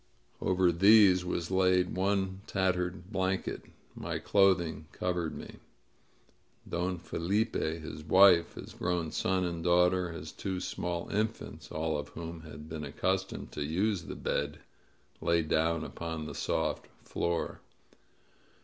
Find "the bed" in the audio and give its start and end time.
14.05-14.57